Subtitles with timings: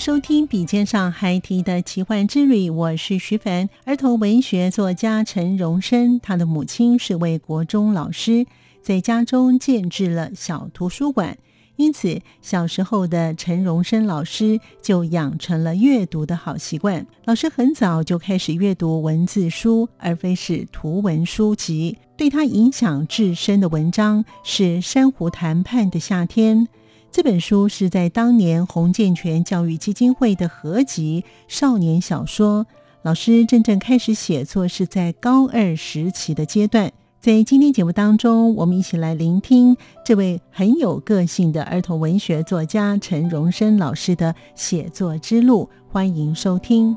[0.00, 8.46] 收听《笔尖上孩提的奇幻之旅》，我是徐凡，儿童文学作家陈荣生，他的母亲是位国中老师。
[8.80, 11.36] 在家中建置了小图书馆，
[11.76, 17.06] 因此小时候的陈荣生老师就养成了阅读的好习惯。
[17.26, 21.98] 老师很早就开始阅读文字书，而非是图文书籍。
[22.16, 26.66] 对他影响至深的文章是《珊瑚谈判的夏天》
[27.12, 32.66] 这本书，是在当年洪建全教育基金会的合集少年小说。
[33.02, 36.92] 老师真正开始写作是在高二时期的阶段。
[37.20, 45.68] 在今天节目当中，我们一起来聆听这位很有个性的儿童文学作家陈荣生老师的写作之路。
[45.88, 46.96] 欢迎收听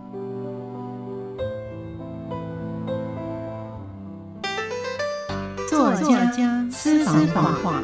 [5.67, 7.81] 作家私房话。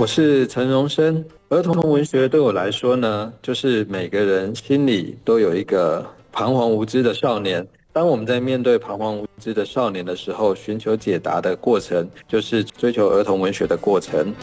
[0.00, 1.22] 我是陈荣生。
[1.50, 6.02] 儿童文学对我来说呢，就是每个人心里都有一个
[6.32, 7.68] 彷徨无知的少年。
[7.92, 14.34] 当我们在面对彷徨无知的少年的时候，寻求解答的过程，就是追求儿童文学的过程。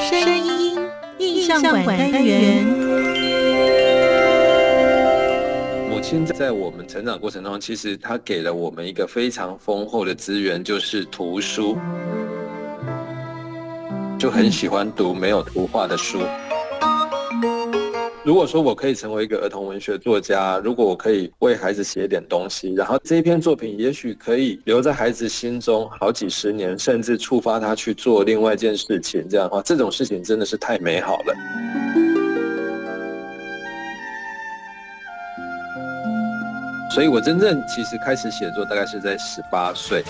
[0.00, 0.78] 声音
[1.18, 2.83] 印象馆单元。
[6.04, 11.78] 亲在我们成长过程中，其实他给了我们一个非常丰厚的资源，就是图书，
[14.18, 16.18] 就很喜欢读没有图画的书。
[18.22, 31.34] 如果说我可以成为一个儿童文学作家，如果我可以为孩子写点东西，然后这一篇作品也许可以留在孩子心中好几十年，甚至触发他去做另外一件事情，这样的话，这种事情真的是太美好了。
[36.94, 40.04] 所以我真正其实开始写作大概是在十八岁。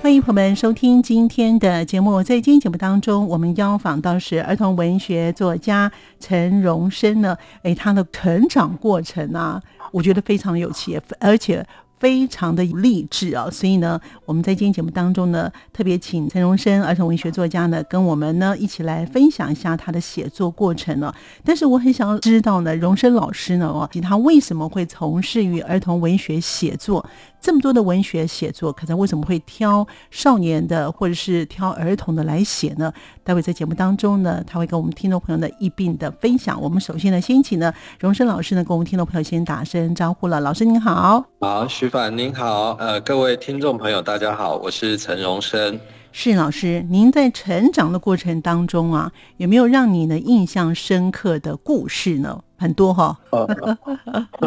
[0.00, 2.22] 欢迎朋友们收听今天的节目。
[2.22, 7.36] 在今天节目当中，我们邀访到是儿童文学作家陈荣生呢。
[7.62, 9.60] 诶，他的成长过程啊，
[9.92, 11.62] 我觉得非常有趣，而且。
[12.04, 13.48] 非常的励志啊！
[13.50, 21.10] 所以呢，我们在今天节目当中呢，特别请陈荣生儿童文学作家呢，跟我们呢一起来分享一下他的写作过程呢。
[21.42, 27.08] 但是我很想知道呢，荣生老师呢，哦，他为什么会从事于儿童文学写作？
[27.44, 32.90] 这么多的文学写作，可能为什么会挑少年的或者是挑儿童的来写呢？
[33.22, 36.58] 待会在节目当中呢，他会跟我们听众朋友呢一并的分享。
[36.58, 40.40] 我们首先呢，先请呢荣生老师呢，跟我们听众朋友先打声招呼了。
[40.40, 45.78] 老师您好，好，徐凡您好，呃，各位听众朋友大家好，我是陈荣生。
[46.12, 52.40] 是老师，您在成长的过程当中啊，有没有让你呢印象深刻的故事呢？
[52.64, 53.14] 很多哈、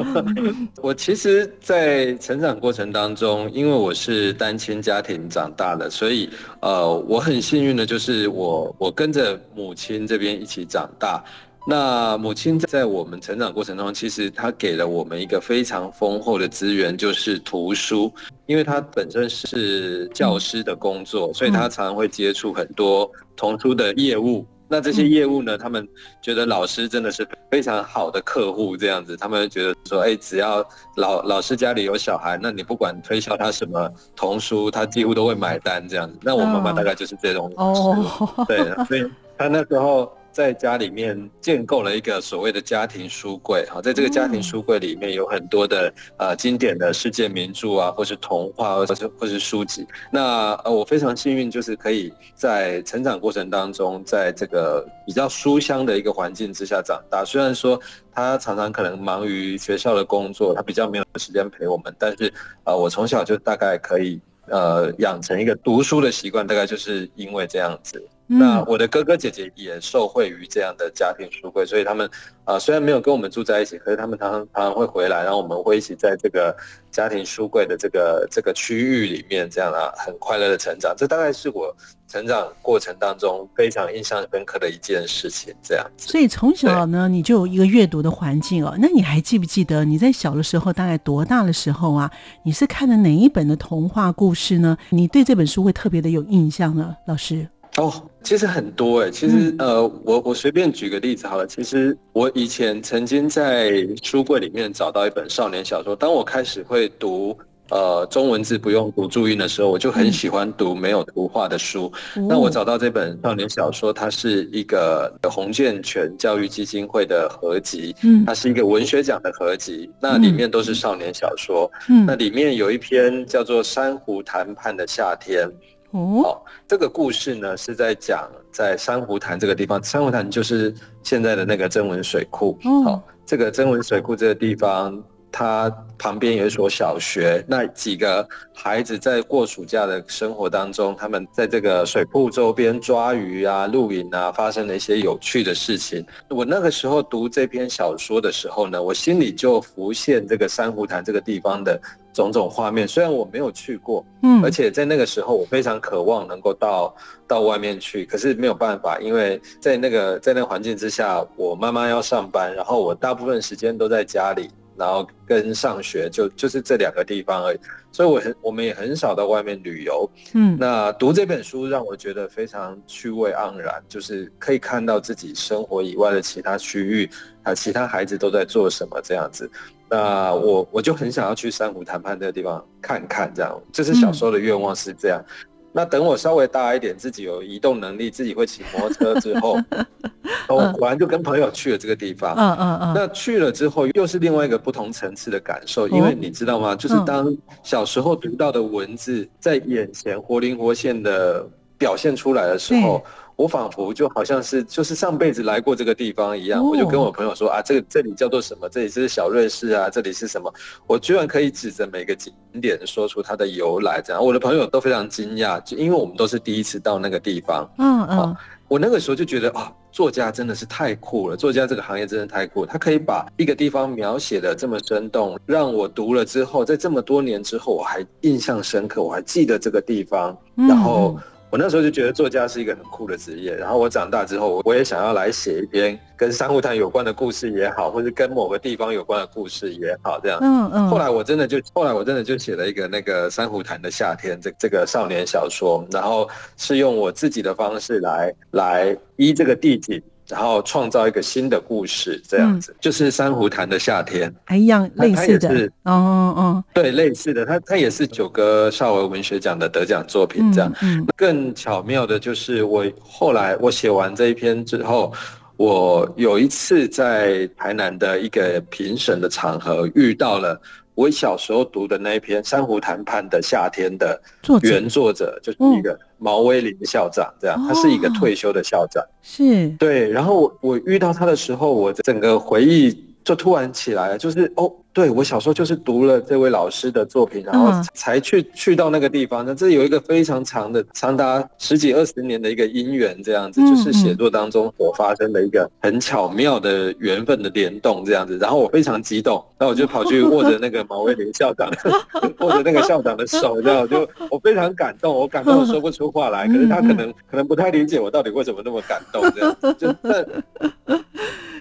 [0.81, 6.27] 我其实，在成长过程当中，因为我是单亲家庭长大的，所以
[6.61, 11.23] 呃，我很幸运的就是我我跟着母亲这边一起长大。
[11.67, 18.11] 那母亲在我们成长过程中，其实她给了我们一个非常丰厚的资源，就是图书。
[18.47, 24.43] 因为她本身是教师的工作，所以她常常会接触很多童书的业务。
[24.67, 25.87] 那这些业务呢，他们
[26.21, 36.17] 觉得老师真的是非常好的客户，这样子，他们觉得说，哎，只要老老师家里有小孩，那你不管推销他什么童书，他几乎都会买单这样子。
[36.21, 40.11] 那我妈妈大概就是这种，哦，对，所以他那时候。
[40.37, 49.87] 在家里面建构了一个所谓的家庭书柜，好，在这个家庭书柜里面有很多的呃经典的世界名著啊，或是童话，或是或是书籍。
[50.11, 57.25] 那呃我非常幸运，就是可以在成长过程当中，在这个比较书香的一个环境之下长大。
[57.25, 57.81] 虽然说
[58.11, 62.31] 他常常可能忙于学校的工作，他比较没有时间陪我们，但是
[62.63, 64.21] 呃我从小就大概可以。
[64.49, 68.01] 呃养成一个读书的习惯，大概就是因为这样子。
[68.27, 72.05] 那我的哥哥姐姐也受惠于这样的家庭书柜，所以他们
[72.43, 76.55] 啊、呃、虽然没有跟我们住在一起，可是他们常常常常会回来，然后我们会一起在这个
[76.91, 80.93] 家庭书柜的这个这个区域里面，这样啊很快乐的成长。
[80.97, 81.73] 这大概是我
[82.05, 85.55] 成长过程当中非常印象深刻的一件事情。
[85.63, 88.75] 这样，所以从小呢，你就有一个阅读的环境哦。
[88.81, 92.11] 那你还记不记得你在小的时候大概多大的时候啊？
[92.43, 94.77] 你是看的哪一本的童话故事呢？
[94.89, 97.47] 你对这本书会特别的有印象呢，老师？
[97.77, 97.93] 哦，
[98.23, 101.45] 其实很多哎，其实呃，我我随便举个例子好了。
[101.45, 105.95] 其实我以前曾经在书柜里面找到一本少年小说。
[105.95, 107.37] 当我开始会读
[107.69, 111.91] 呃中文字不用读注音的时候，我就很喜欢读没有图画的书。
[112.15, 125.47] 嗯、那我找到这本少年小说，它是一个洪建全教育基金会的合集，嗯，它是一个文学奖的合集，那里面都是少年小说，嗯，那里面有一篇叫做《珊瑚谈判的夏天》。
[125.91, 130.73] 哦，这个故事呢是在讲在珊瑚潭这个地方，珊瑚潭就是
[131.03, 132.57] 现在的那个曾文水库。
[132.83, 135.03] 好，这个曾文水库这个地方。
[135.29, 135.69] 它
[135.99, 146.03] 旁边有一所小学，那几个孩子在过暑假的生活当中，他们在这个水库周边抓鱼啊、露营啊，发生了一些有趣的事情。
[146.29, 151.79] 我那个时候读这篇小说的时候呢，我心里就浮现这个珊瑚潭这个地方的
[152.17, 152.87] 种种画面。
[152.87, 156.95] 虽然我没有去过，嗯，而且在那个时候我非常渴望能够到
[157.27, 164.49] 到外面去，可是没有办法，因为在那个在那个环境之下，我妈妈要上班，然后我大部分时间都在家里。
[164.79, 167.59] 然后跟上学就就是这两个地方而已，
[167.91, 170.07] 所以我很我们也很少到外面旅游。
[170.35, 177.09] 嗯，那读这本书让我觉得非常趣味盎然，就是可以看到自己生活以外的其他区域，
[177.41, 179.49] 还有其他孩子都在做什么这样子。
[179.89, 185.21] 那我我就很想要去珊瑚谈判这个地方看看，这样，就是小时候的愿望是这样。
[185.25, 189.59] 嗯那等我稍微大一点，自己有移动能力，自己会骑摩托车之后，
[190.49, 192.33] 我果然就跟朋友去了这个地方。
[192.35, 192.93] 嗯嗯嗯。
[192.95, 196.73] 那去了之后，又是另外一个不同层次的感受，因为你知道吗？
[196.75, 197.31] 就是当
[197.61, 201.47] 小时候读到的文字在眼前活灵活现的
[201.77, 203.03] 表现出来的时候。
[203.37, 208.67] 我仿佛就好像是就是上辈子来过这个地方一样，我就跟我朋友说啊，这个这里叫做什么？
[208.67, 210.51] 这里是小瑞士啊，这里是什么？
[210.87, 217.69] 我居然可以指着每个景点说出它的由来，这样我的朋友都非常惊讶，就因为我们都是第一次到那个地方。
[217.77, 218.35] 嗯嗯，
[218.67, 231.19] 我那个时候就觉得啊，作家真的是太酷了，作家这个行业真的太酷，他可以把一个地方描写的这么生动，让我读了之后，在这么多年之后我还印象深刻，我还记得这个地方，然后。
[231.49, 240.39] 我那时候就觉得作家是一个很酷的职业，然后我长大之后，我也想要来写一篇跟珊瑚潭有关的故事也好，或者跟某个地方有关的故事也好，这样。
[240.41, 240.87] 嗯嗯。
[240.89, 250.01] 后来我真的就，后来我真的就写了一个那个珊瑚潭的夏天这这个少年小说，然后是用我自己的方式来来依这个地景。
[250.27, 260.73] 然后创造一个新的故事，这样子、嗯、就是珊瑚潭的夏天，哎一样类似的，哦哦哦，对，类似的，它它也是九歌少儿文学奖的得奖作品，这样。
[260.81, 265.13] 嗯，嗯更巧妙的就是我后来我写完这一篇之后，
[265.55, 270.59] 我有一次在台南的一个评审的场合遇到了。
[270.97, 274.19] 我小时候读的那一篇《珊瑚谈判的夏天》的
[274.63, 280.09] 原作者就是一个毛威林校长，这样，他是一个退休的校长，是对。
[280.09, 282.91] 然后我我遇到他的时候，我整个回忆
[283.23, 284.73] 就突然起来了，就是哦。
[284.97, 289.45] 对，我小时候就是读了这位老师的作品，然后才去去到那个地方。
[289.45, 298.39] 那这有一个非常长的，长达十几二十年的一个因缘，这样子，就是写作当中所发生的一个很巧妙的缘分的联动，这样子。
[298.39, 301.69] 然后我非常激动，然后我就跑去握着那个毛卫林校长，
[302.41, 306.47] 握着那个校长的手，这样我就我非常感动，我感动说不出话来。
[306.47, 310.25] 可是他可能可能不太理解我到底为什么那么感动，这样就那。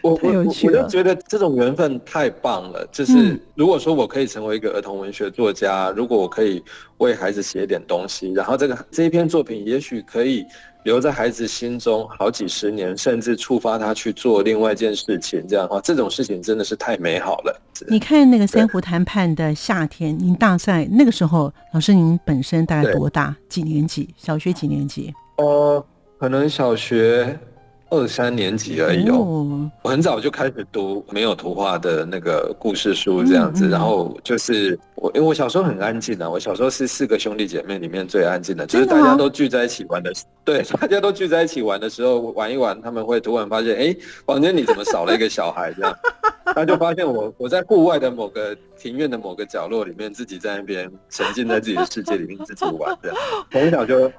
[0.07, 6.63] 我我我就觉得这种缘分太棒了，就是如果说我可以成为一个儿童文学作家，如果我可以
[6.99, 10.45] 为孩子写点东西，然后这个这一篇作品也许可以
[10.85, 17.61] 留在孩子心中好几十年，甚至触发他去做另外一件事情，这样的话，这种事情真的是太美好了。
[17.89, 23.37] 你看那个珊瑚谈判的夏天，您大赛那个时候，老师您本身大概多大？
[23.49, 24.09] 几年级？
[24.17, 25.13] 小学几年级？
[25.39, 25.85] 呃，
[26.19, 27.39] 可能小学。
[27.89, 40.13] 二三年级而已哦，我很早就开始读没有图画的那个故事书这样子，然后就是我，因为我小时候很安静的，我小时候是四个兄弟姐妹里面最安静的，就是大家都聚在一起玩的，
[40.45, 45.97] 对，大家都聚在一起玩的时候，玩一玩，他们会突然发现，哎，房间里怎么少了一个小孩这样，
[46.55, 53.17] 他就发现我我在户外的某个庭院的某个角落里面，自己在那边沉浸在自己的世界里面自己玩这样，
[53.53, 54.11] 从小就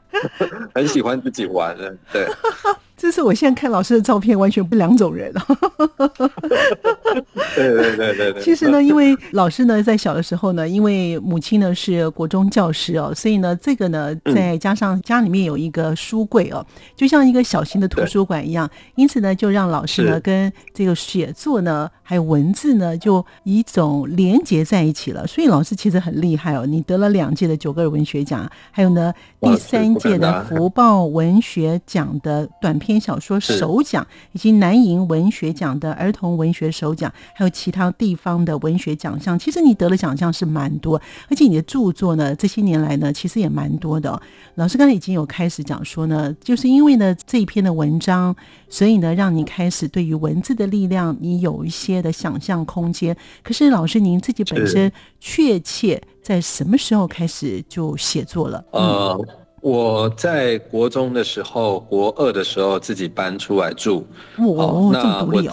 [0.74, 2.25] 很喜欢自己玩的，对。
[2.97, 5.31] 这是我现在看老师的照片，完全不两种人。
[7.55, 8.41] 对对对对对。
[8.41, 25.27] 其实呢，因为老师呢在小的时候呢，因为母亲呢是国中教师哦，所以呢这个呢再加上家里面有一个书柜哦，就像一个小型的图书馆一样，因此呢就让老师呢跟这个写作呢还有文字呢就一种连结在一起了。
[25.27, 32.87] 所以老师其实很厉害哦，你得了两届的九个文学奖，还有呢第三届的福报文学奖的短篇。
[32.88, 39.38] 篇小说首奖，以及南瀛文学奖的儿童文学首奖，还有其他地方的文学奖项。
[39.38, 44.22] 其实你得了奖项是蛮多，而且你的著作呢，这些年来呢，其实也蛮多的哦。
[44.56, 48.34] 老师刚才已经有开始讲说呢，就是因为呢这一篇的文章，
[48.70, 53.15] 所以呢让你开始对于文字的力量，你有一些的想象空间。
[53.44, 54.89] 可是老师您自己本身
[55.20, 58.63] 确切在什么时候开始就写作了？
[58.72, 59.46] 呃。
[59.67, 64.07] 我在国中的时候，国二的时候自己搬出来住。
[64.38, 65.43] 哦，那我，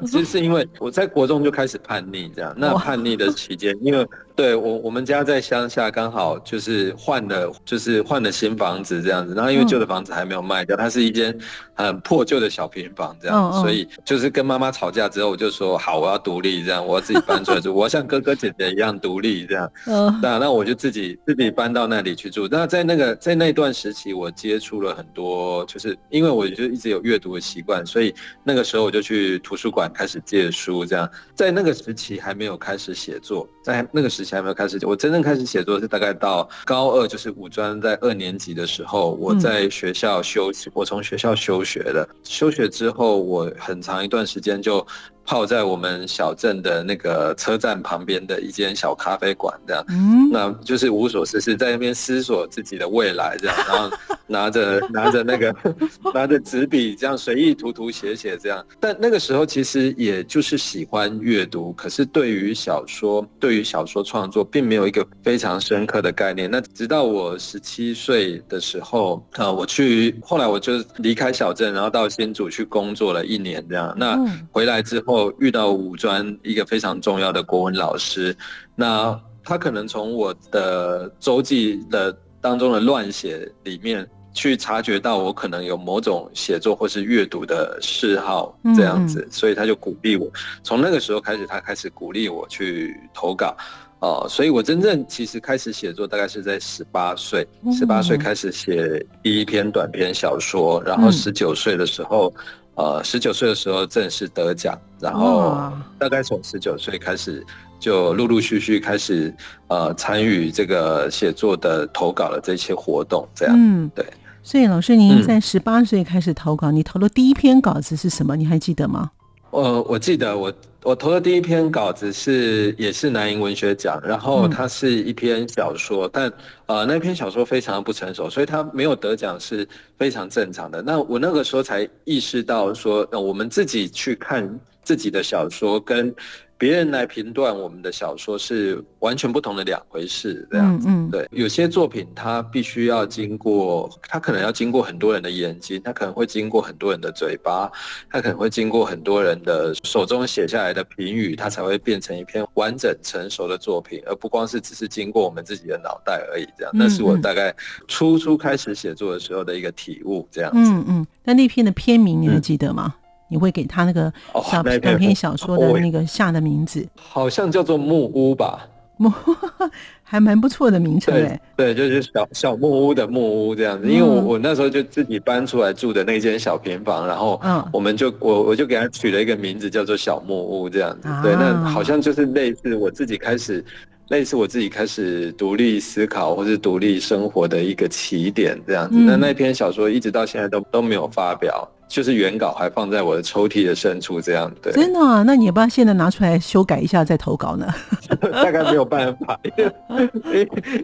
[0.06, 2.54] 其实是因为我在国中就开始叛逆，这样。
[2.56, 4.06] 那叛逆的期间，因为。
[4.38, 9.34] 对我，我们家在乡下，刚好就是换了，就是换了新房子这样子。
[9.34, 11.36] 然后因为旧的房子还没有卖掉，它是一间
[11.74, 19.68] 很破旧的小平房这样，所以就是跟妈妈吵架之后，我就说好，我要独立这样，我要自己搬出来住，我要像哥哥姐姐一样独立这样。
[19.88, 22.37] 嗯，那那我就自己自己搬到那里去住。
[22.46, 28.14] 那在那个在那段时期，我接触了很多，就是因为我就一直有阅读的习惯，所以
[28.44, 31.10] 那个时候我就去图书馆开始借书这样。
[31.34, 34.28] 在那个时期还没有开始写作，在那个时期。
[34.28, 42.06] 还没有开始，我真正开始写作是大概到高二，就是五专在二年级的时候，我在学校休息，我从学校休学的。
[42.22, 44.86] 休学之后，我很长一段时间就。
[45.28, 53.94] 泡在我们小镇的那个车站旁边的一间小咖啡馆，这样，嗯，那就是无所事事，在那边思索自己的未来，这样，然后
[54.26, 55.54] 拿着 拿着那个
[56.14, 58.64] 拿着纸笔，这样随意涂涂写写，这样。
[58.80, 66.50] 但那个时候其实也就是喜欢阅读，可是对于小说，对于小说创作，并没有一个非常深刻的概念。
[66.50, 73.94] 那直到我十七岁的时候，呃，我去，后来我就离开小镇，然后到新竹去工作了一年，这样。
[73.94, 74.18] 那
[74.50, 75.17] 回来之后。
[75.38, 78.36] 遇到五专一个非常重要的国文老师，
[78.74, 90.30] 那他可能从我的周记的当中的乱写里面去察觉到我可能有某种写作或是阅读的嗜好这样子，所以他就鼓励我。
[90.62, 93.56] 从那个时候开始，他开始鼓励我去投稿，
[94.00, 102.32] 哦，所以我真正其实开始写作大概是在十八岁，十八岁开始写第一篇短篇小说，然后十九岁的时候。
[102.78, 107.44] 呃，十九岁的时候正式得奖，然后大概从十九岁开始
[107.80, 109.34] 就陆陆续续开始
[109.66, 113.56] 呃参与这个写作的投稿的这些活动，这样。
[113.58, 114.06] 嗯，对。
[114.44, 118.36] 所以老师，您在十八岁开始投稿，嗯，你投的第一篇稿子是什么？
[118.36, 119.10] 你还记得吗？
[119.50, 120.52] 呃，我记得我
[120.84, 126.32] 我投的第一篇稿子是也是南瀛文学奖，然后它是一篇小说，嗯、但
[126.66, 129.68] 呃那篇小说非常不成熟，所以它没有得奖是
[129.98, 130.80] 非常正常的。
[130.80, 134.48] 那我那个时候才意识到说，呃、我们自己去看
[134.88, 136.14] 自己的小说跟。
[136.60, 140.88] 别人来评断我们的小说是完全不同的两回事，这样子。
[141.08, 147.70] 对，有些作品它必须要经过，它可能要经过很多人的眼睛，它可能会经过很多人的嘴巴，
[148.10, 156.48] 它可能会经过很多人的手中写下来的评语，它才会变成一篇完整成熟的作品，而不光是只是经过我们自己的脑袋而已。
[156.58, 157.54] 这样，那是我大概
[157.86, 160.26] 初初开始写作的时候的一个体悟。
[160.28, 160.72] 这样子。
[160.72, 162.96] 嗯嗯，那那篇的篇名你还记得吗？
[162.96, 164.12] 嗯你会给他那个
[164.50, 168.66] 小短篇小说的那个下的名字，好像叫做木屋吧？
[168.96, 169.12] 木
[170.02, 171.40] 还蛮不错的名称哎。
[171.56, 173.86] 对，就是小小木屋的木屋这样子。
[173.88, 177.40] 因为我我那时候就自己搬出来住的那间小平房，然后
[177.72, 181.08] 我们就我我就给他取了一个名字叫做小木屋这样子。
[181.22, 183.64] 对，那好像就是类似我自己开始
[184.08, 188.96] 类似我自己开始独立思考或是独立生活的一个起点这样子。
[188.98, 191.68] 那、嗯、那篇小说一直到现在都都没有发表。
[191.88, 194.72] 就是原稿还放在我的抽屉的深处，这样对。
[194.72, 195.22] 真的啊？
[195.26, 197.66] 那你要不要现在拿出来修改一下再投稿呢？
[198.30, 199.38] 大概没有办法，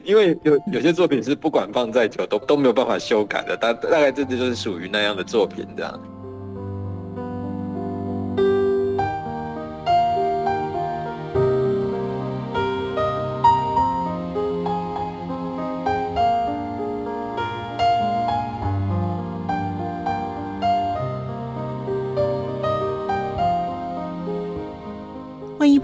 [0.03, 6.01] 因为有有些作品是不管放再久都都没有办法修改的，大大概这就是属于那样的作品这样。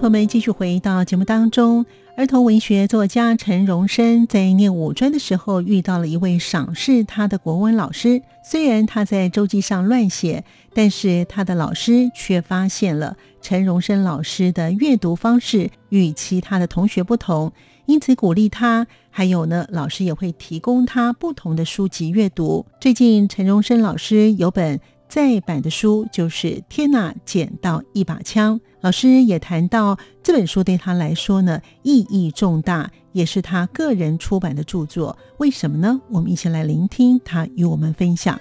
[0.01, 1.85] 朋友们继续回到节目当中。
[2.17, 8.19] 儿童文学作家陈荣生在念五专的时候遇到了一位赏识他的国文老师。
[8.43, 10.43] 虽然他在周记上乱写，
[10.73, 17.51] 但是他的老师却发现了陈荣生老师的阅读方式与其他的同学不同，
[17.85, 18.87] 因此鼓励他。
[19.11, 22.65] 还有呢，老师也会提供他不同的书籍阅读。
[22.79, 24.79] 最近陈荣生老师有本
[25.11, 28.57] 再版的书，就是《天呐，捡到一把枪》。
[28.79, 35.17] 老师也谈到这本书对他来说呢，意义重大，也是他个人出版的著作。
[35.39, 35.99] 为什么呢？
[36.09, 38.39] 我们一起来聆听他与我们分享。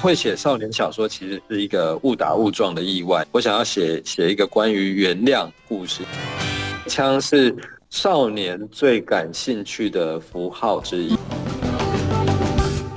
[0.00, 3.26] 会写少年小说其实是一个误打误撞的意外。
[3.32, 6.04] 我想要写写一个关于原谅故事。
[6.86, 7.52] 枪是
[7.90, 11.18] 少年最感兴趣的符号之一。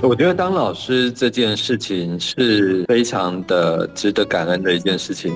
[0.02, 5.32] 我觉得当老师这件事情是非常的值得感恩的一件事情。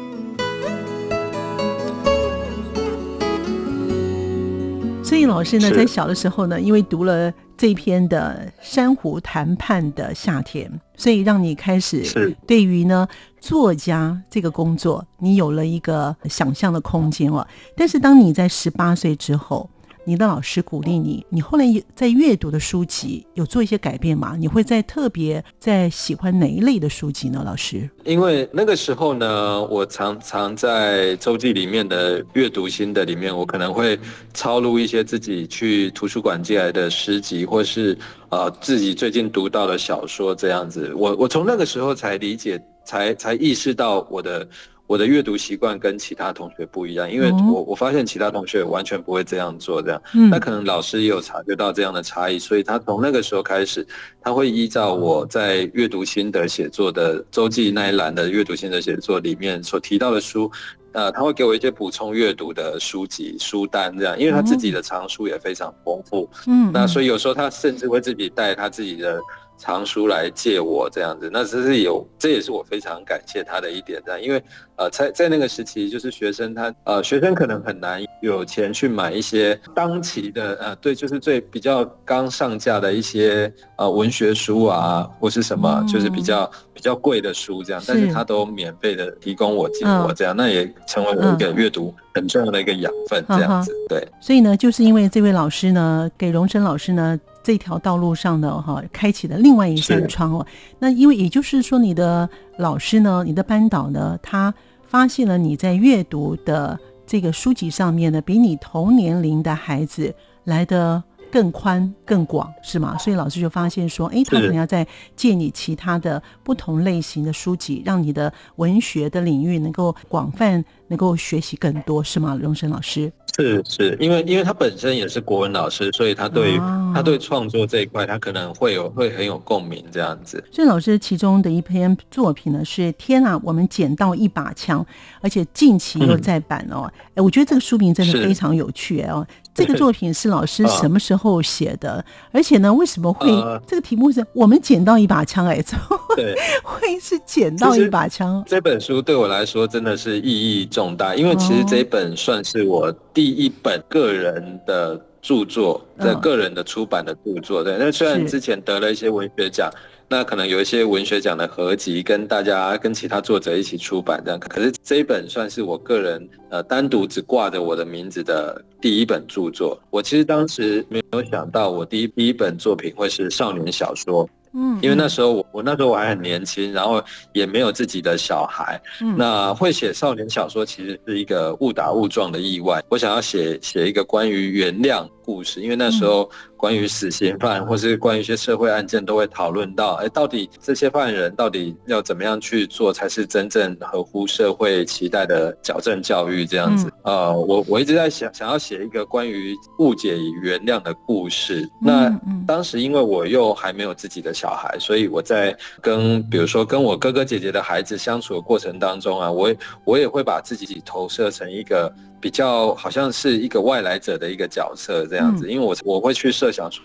[5.04, 10.68] 所以老师呢，在小的时候呢，因为读了这篇的《珊瑚谈判的夏天》，
[11.00, 13.06] 所以让你开始对于呢
[13.40, 17.46] 作家这个工作，你有了一个想象的空间了。
[17.76, 19.70] 但是当你在十八岁之后，
[20.08, 21.64] 你的老师鼓励你，你后来
[21.96, 24.36] 在阅读的书籍有做一些改变吗？
[24.38, 27.42] 你会在特别在喜欢哪一类的书籍呢？
[27.44, 33.98] 老师，因为那个时候呢，我常常在周记里面的阅读心得里面，我可能会
[34.32, 37.98] 抄录一些自己去图书馆借来的诗集，或是
[38.28, 40.94] 呃自己最近读到的小说这样子。
[40.94, 44.49] 我我从那个时候才理解，才才意识到我的。
[44.86, 53.86] 我的阅读习惯跟其他同学不一样，因为我我发现其他同学完全不会这样做，这样，那可能老师也有察觉到这样的差异，所以他从那个时候开始，
[54.20, 60.50] 他会依照我在阅读心得写作的周记那一栏的阅读心得写作里面所提到的书，
[60.92, 69.20] 呃，他会给我一些补充阅读的书籍书单，这样，因为他自己的藏书也非常丰富，嗯，那所以有时候他甚至会自己带他自己的。
[69.58, 74.42] 藏书来借我这样子，那这是有，这也是我非常感谢他的一点的，因为
[74.76, 94.06] 呃，在在那个时期，就是学生他呃，学生可能很难有钱去买一些当期的呃，对，就是最比较刚上架的一些呃文学书啊，或是什么，就是比较比较贵的书这样，但是他都免费的提供我借我这样，那也成为我一个阅读很重要的一个养分这样子，对。
[94.21, 97.19] 所以呢，就是因为这位老师呢，给荣生老师呢。
[97.47, 100.45] 这条道路上的哈，开启了另外一扇窗哦。
[100.80, 102.28] 那因为也就是说，你的
[102.59, 104.52] 老师呢，你的班导呢，他
[104.85, 112.99] 发现了你在阅读的这个书籍上面呢，比你同年龄的孩子来的更宽更广，是吗？
[112.99, 122.38] 所以老师就发现说，哎，他可能要再借你其他的不同类型的书籍，让你的文学的领域能够广泛，能够学习更多，是吗？
[122.40, 123.12] 荣生老师。
[123.36, 130.42] 是是，因为因为他本身也是国文老师，所以他对于、哦、他对创作这一块，他可能会有会很有共鸣这样子。
[130.50, 134.82] 所以老师其中的一篇作品呢是《天啊，我们捡到一把枪》，
[135.20, 136.90] 而且近期又再版哦。
[137.10, 139.26] 哎、嗯，我觉得这个书名真的非常有趣哦。
[139.56, 142.04] 这个作品是老师什么时候写的？
[142.30, 145.47] 而且呢，为什么会、呃、这个题目是我们捡到一把枪？
[145.47, 148.45] 哎，怎么会会是捡到一把枪？
[148.47, 157.65] 这本书对我来说真的是意义重大，因为其实这本算是我第一本个人的著作，的个人的出版的著作。
[157.65, 159.69] 对，那虽然之前得了一些文学奖。
[160.08, 164.39] 那可能有一些文学奖的合集，跟大家跟其他作者一起出版这样。
[164.39, 169.76] 可是这一本算是我个人呃单独只挂着我的名字的第一本著作。
[169.91, 174.30] 我其实当时没有想到，我第一第一本作品会是少年小说。
[174.56, 178.80] 嗯，因为那时候我我那时候我还很年轻，然后也没有自己的小孩。
[179.02, 182.82] 嗯，那会写少年小说其实是一个误打误撞的意外。
[182.88, 196.47] 我想要写写一个关于原谅故事，因为那时候关于死刑犯， 或是关于一些社会案件，都会讨论到，哎，到底这些犯人到底要怎么样去做，才是真正合乎社会期待的矫正教育？
[196.47, 201.69] 这样子，嗯、呃，我我一直在想，想要写一个关于误解与原谅的故事。
[201.80, 202.08] 那
[202.47, 211.92] 当时因为我又还没有自己的小孩，所以我在跟比如说跟我哥哥姐姐的孩子相处的过程当中啊，我我也会把自己投射成一个。
[212.19, 216.85] 比较好像是一个外来者的一个角色这样子，因为我我会去设想说，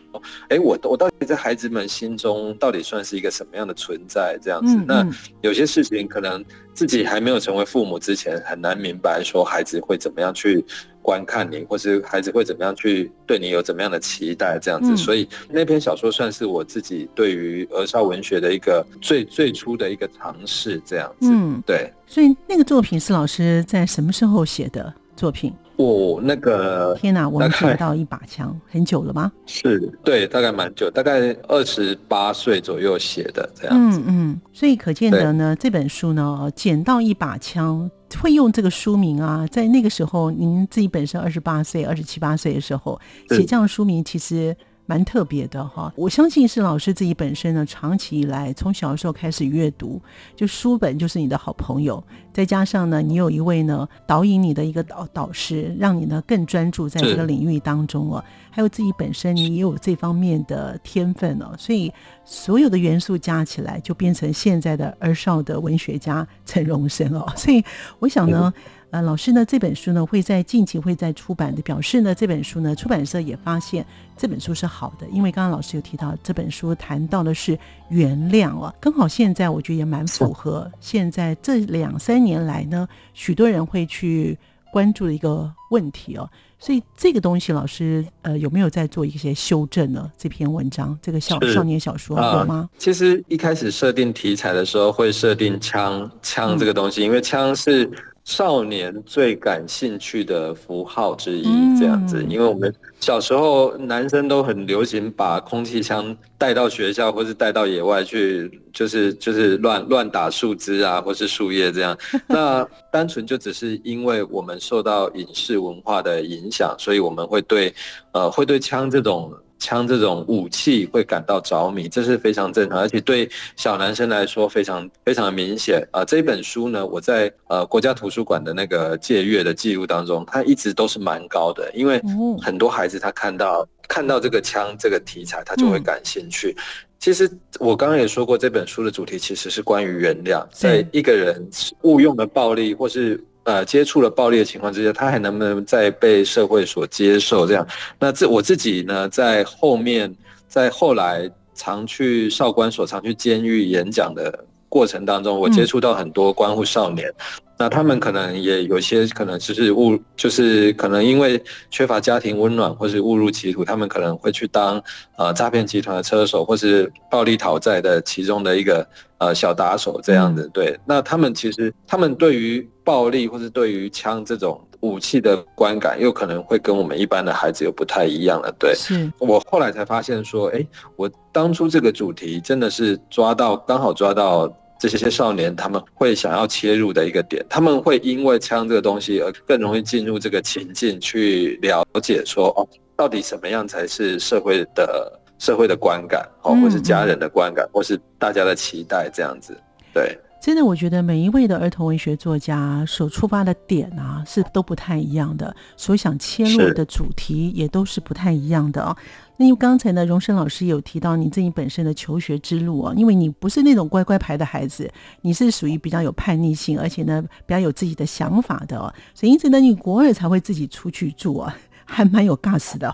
[0.49, 4.75] 哎，我我到底在孩子们心中到底算是一个什么样的存在这样子？
[4.87, 5.07] 那
[5.41, 6.43] 有些事情可能
[6.73, 10.63] 自己还没有成为父母之前很难明白，说孩子会怎么样去
[11.01, 14.95] 观看你，或是孩子会怎么样去对你有怎么样的期待这样子。
[14.97, 21.29] 所以那篇小说算是我自己对于儿少文学的一个最最初的一个尝试这样子。
[21.31, 21.91] 嗯，对。
[22.07, 24.93] 所以那个作品是老师在什么时候写的？
[25.15, 29.31] 作品哦，那个天哪，我们捡到一把枪，很久了吗？
[29.45, 33.99] 是对，大概蛮久，大概二十八岁左右写的这样子。
[33.99, 37.89] 嗯嗯，所以可见得呢，这本书呢，捡到一把枪，
[38.21, 44.55] 会用这个书名啊，在那个时候，您自己本身二十八岁、二十七八岁的时候写这样书名，其实。
[44.91, 50.01] 蛮特别的哈，我相信是老师自己本身呢，长期以来从小时候开始阅读，
[50.35, 61.89] 就书本就是你的好朋友，再加上呢，你有一位呢导引你的一个导导师，让你呢更专注在这个领域当中哦，还有自己本身你也有这方面的天分哦，所以
[62.25, 67.63] 所有的元素加起来，就变成现在的儿少的文学家陈荣生哦，所以
[67.99, 68.53] 我想呢。
[68.91, 73.85] 呃，老师呢，这本书呢会在近期会在出版的，表示呢这本书呢出版社也发现
[74.17, 84.37] 这本书是好的，因为刚刚老师有提到这本书谈到的是原谅哦，刚好现在我觉得也蛮符合现在这两三年来呢许多人会去
[84.73, 90.11] 关注的一个问题哦，所以这个东西老师呃有没有在做一些修正呢？
[90.17, 92.69] 这篇文章这个小少年小说有吗？
[92.77, 97.89] 其实一开始设定题材的时候会设定枪枪这个东西，嗯、因为枪是。
[98.23, 101.43] 少年最感兴趣的符号之一，
[101.77, 111.97] 这样子，因为我们小时候男生都很流行把空气枪带到学校，或是带到野外去，就是就是乱乱打树枝啊，或是树叶这样。
[112.27, 117.73] 那单纯就只是因为我们受到影视文化的影响，所以我们会对
[118.11, 119.33] 呃会对枪这种。
[119.61, 126.05] 枪这种武器会感到着迷，这是非常正常，而且对小男生来说非常非常的明显啊、呃。
[126.05, 132.01] 这本书呢，我在呃国家图书馆的那个借阅的记录当中，它一直都是蛮高的，因为
[132.41, 136.57] 很多孩子他看到看到这个枪这个题材，他就会感兴趣。
[136.97, 141.47] 其实我刚刚也说过，这本书的主题其实是关于原谅，在一个人
[141.83, 143.23] 误用的暴力或是。
[143.43, 147.47] 呃，接触了暴力的情况之下，他还能不能再被社会所接受？
[147.47, 147.67] 这样，
[147.99, 150.15] 那这我自己呢，在后面，
[150.47, 157.07] 在后来常去少管所、常去监狱演讲的过程当中，我接触到很多关乎少年。
[157.09, 164.81] 嗯那他们可能也有些可能就是误，就是可能因为缺乏家庭温暖，或是误入歧途，他们可能会去当
[165.15, 168.83] 呃诈骗集团的车手，或是暴力讨债的其中的一个
[169.19, 170.49] 呃小打手这样子。
[170.51, 178.51] 对，那他们其实他们对于暴力或是对于枪这种武器的观感，又可能会跟我们一般的孩子又不太一样了。
[178.57, 184.51] 对，是我后来才发现说，哎，我当初这个主题真的是抓到，刚好抓到。
[184.89, 199.55] 这些少年他们会想要切入的一个点，他们会因为枪这个东西而更容易进入这个情境去了解说哦，到底什么样才是社会的社会的观感哦，或是家人的观感，或是大家的期待这样子。
[199.93, 208.97] 对，真的，我觉得每一位的儿童文学作家所出发的点啊，是都不太一样的，所想切入的主题也都是不太一样的哦。
[209.37, 221.55] 那因为刚才呢，荣生老师有提到你自己本身的求学之路哦，因为你不是那种乖乖牌的孩子，你是属于比较有叛逆性，而且呢比较有自己的想法的哦，所以因此呢，你国二才会自己出去住啊。
[221.91, 222.89] 还蛮有尬死的，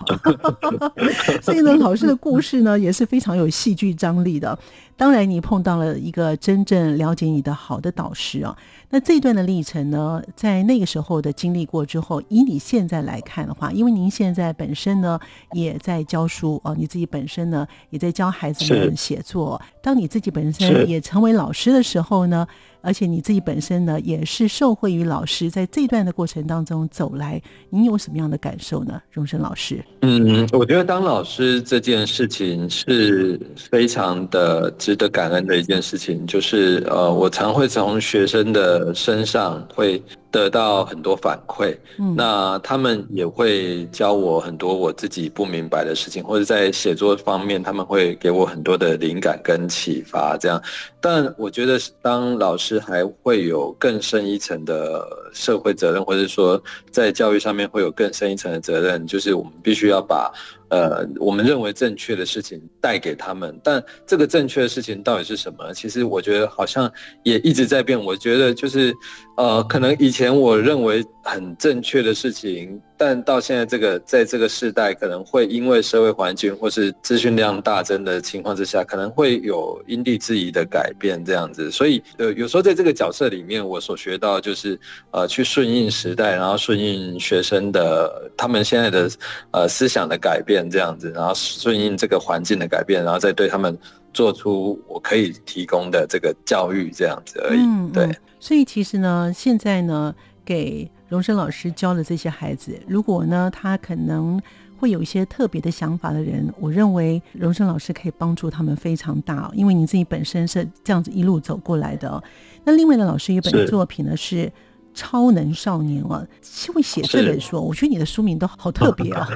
[1.41, 4.57] 所以呢，老师的故事呢也是非常有戏剧张力的。
[4.97, 8.57] 当然，你碰到了一个真正了解你的好的导师啊。
[8.89, 15.19] 那这一段的历程呢，在那个时候的经历过之后，以你现在来看的话，因为您现在本身呢
[15.52, 19.62] 也在教书哦，你自己本身呢也在教孩子们写作。
[19.82, 22.47] 当你自己本身也成为老师的时候呢，
[22.82, 29.02] 而且你自己本身呢，也是受惠于老师，在这段的过程当中走来，您有什么样的感受呢？
[29.12, 29.84] 荣生老师？
[30.02, 50.61] 嗯，我觉得当老师这件事情是非常的值得感恩的一件事情，就是呃，我常会从学生的身上会得到很多反馈，嗯，那他们也会教我很多我自己不明白的事情，或者在写作方面，他们会给我很多的灵感跟启发，这样。
[50.99, 56.61] 但我觉得当老师还会有更深一层的社会责任，或者说
[56.91, 60.31] 在教育上面会有更深一层的责任，就是我们必须要把。
[60.69, 65.73] 呃，我们认为正确的事情带给他们，但这个正确的事情到底是什么？
[65.73, 66.91] 其实我觉得好像
[67.23, 67.97] 也一直在变。
[67.97, 68.93] 我觉得就是，
[69.37, 72.82] 呃，可能以前我认为很正确的事情。
[72.99, 81.69] 但到现在这个，在这个时代，可能会因为社会环境或是资讯量大增的情况之下，可能会有因地制宜的改变这样子。
[81.69, 84.80] 所以，呃，有时候在这个角色里面，我所学到就是，
[85.12, 89.08] 呃，去顺应时代，然后顺应学生的他们现在的
[89.51, 93.77] 呃思想的改变这样子，然后顺应这个环境的改变，然后再对他们
[94.17, 97.60] 做出我可以提供的这个教育这样子而已。
[97.60, 98.17] 嗯，对。
[98.39, 100.89] 所以其实呢，现在呢，给。
[101.10, 104.38] 荣生老师教的这些孩子，如果呢，他可能
[104.77, 112.21] 会有一些特别的想法的人，我认为荣生老师可以帮助他们非常大，因为你自己本身是这样子一路走过来的。
[112.65, 114.36] 那另外的老师一本作品呢是
[114.97, 116.25] 《超能少年》啊，
[116.73, 119.29] 会写这本书，我觉得你的书名都好特别啊，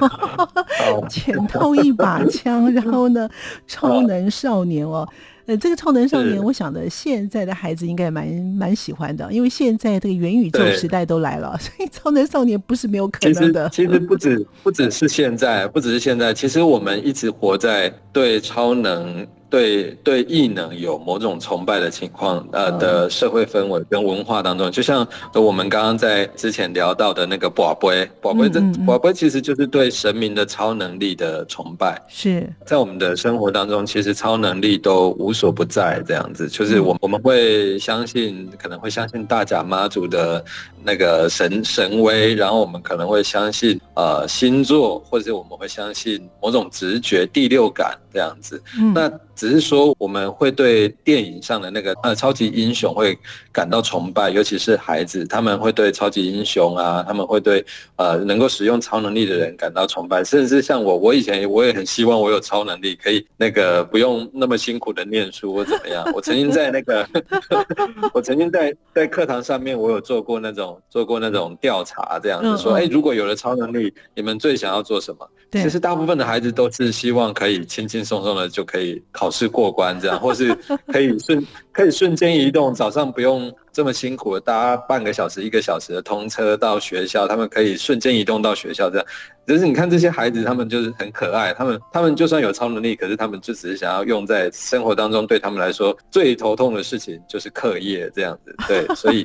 [1.08, 3.30] 捡到 一把枪， 然后呢，
[3.68, 5.08] 超能少年哦。
[5.46, 13.68] 呃，这个超能少年，我想的现在的孩子应该蛮蛮喜欢的，因为现在这个元宇宙时代都来了，所以超能少年不是没有可能的。
[13.70, 19.26] 其实，其实不止不只是现在，不只是现在，其实我们一直活在对超能。
[19.52, 32.00] 对对，异能有某种崇拜的情况，呃的社会氛围跟文化当中，就像我们刚刚在之前聊到的那个宝贝，宝贝这宝贝其实就是对神明的超能力的崇拜。
[32.08, 32.50] 是。
[32.64, 40.42] 在我们的生活当中，其实超能力都无所不在，这样子，就是我我们会相信，可能会相信大甲妈祖的
[40.82, 48.62] 那个神神威，然后我们可能会相信呃星座，或者是我们会相信某种直觉、第六感这样子。
[48.78, 53.18] 嗯那只是说，我们会对电影上的那个呃超级英雄会
[53.50, 57.64] 感到崇拜，尤其是孩子，他们会对超级英雄啊，他们会对
[57.96, 66.04] 呃能够使用超能力的人感到崇拜，甚至像我，我以前我也很希望我有超能力，可以那个不用那么辛苦的念书或怎么样。
[66.14, 67.08] 我曾经在那个，
[68.12, 73.81] 我曾经在在课堂上面，我有做过那种做过那种调查，这样子说，哎，如果有了超能力，
[74.14, 75.26] 你们最想要做什么？
[75.52, 80.54] 其实大部分的孩子都是希望可以轻轻松松的就可以考试过关，这样，或是
[80.86, 89.06] 可以瞬可以瞬间移动，早上不用这么辛苦的搭半个小时、一个小时的通车到学校，他们可以瞬间移动到学校，这样。
[89.44, 98.54] 就是你看这些孩子，他们就是很可爱，他们他们就算有超能力，可是他们就只是想要用在生活当中，对他们来说最头痛的事情就是课业这样子。
[98.68, 99.24] 对， 所以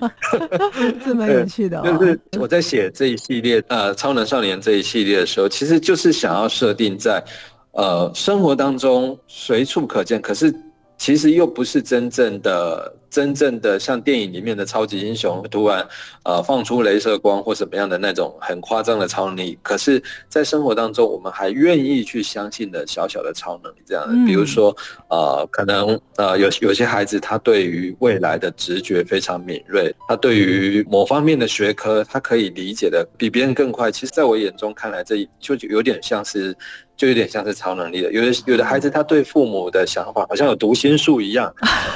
[1.05, 1.83] 这蛮有趣的、哦。
[1.83, 7.23] 就是我在写这一系列呃超能少年这一系列的时候，其实就是想要设定在
[7.73, 10.51] 呃生活当中随处可见，可是
[10.97, 12.93] 其实又不是真正的。
[13.09, 15.87] 真正的像电影里面的超级英雄，突然
[16.23, 24.75] 呃放出镭射光或什么样的那种很夸张的超能力，可是，在生活当中，我们还愿意去相信的小小的超能力，这样的，比如说
[25.09, 33.89] 呃，可能呃有有些孩子他对于未来的直觉非常敏锐，他对于某方面的学科他可以理解的比别人更快。
[33.89, 36.53] 其实，在我眼中看来，这就有点像是
[36.97, 38.11] 就有点像是超能力的。
[38.11, 41.47] 有的有的孩子他对父母的想法好像有读心术一样，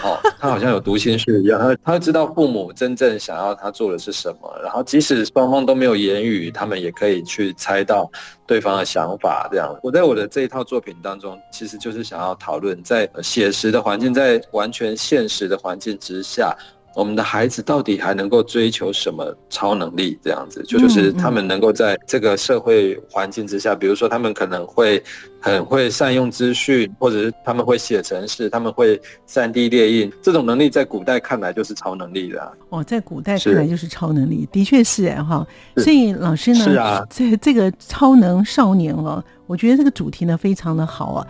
[0.03, 1.00] 哦，他好像有读。
[1.01, 8.09] 情绪一样，他他知道父母真正想要他做的是什么，然后即使双方都没有言语，他们也可以去猜到
[8.45, 9.49] 对方的想法。
[9.51, 16.55] 这样，我在我的这一套作品当中，其实就是想要讨论，在写实的环境，在完全现实的环境之下。
[16.95, 20.19] 我们的孩子到底还能够追求什么超能力？
[20.23, 25.01] 这样子，就就是他们能够在这个社会环境之下，比如说他们可能会
[25.39, 32.51] 很会善用资讯，或者是他们会写程式，他们会三 D 列印，这种能力在古代看来就是超能力的。
[32.69, 35.45] 哦，在古代看来就是超能力，的确是哎哈。
[35.77, 41.27] 所以老师呢，是啊，这这个超能少年哦，我觉得这个主题呢非常的好啊。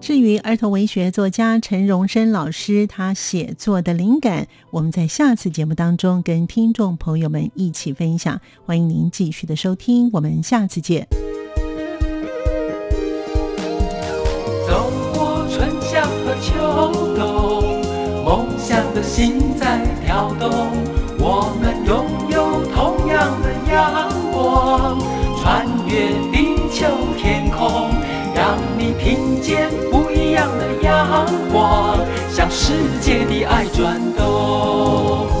[0.00, 8.40] 至于儿童文学作家陈荣生老师他写作的灵感，我们在下次节目当中跟听众朋友们一起分享。
[8.64, 11.06] 欢迎您继续的收听，我们下次见。
[14.66, 20.50] 走过春夏和秋冬，梦想的心在跳动，
[21.18, 24.98] 我们拥有同样的阳光，
[25.42, 26.49] 穿越地
[29.90, 31.98] 不一样的阳光，
[32.30, 35.39] 向世界的爱转动。